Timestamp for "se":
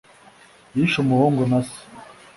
1.67-1.79